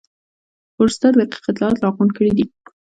[0.75, 2.45] فورسټر دقیق اطلاعات راغونډ کړي دي.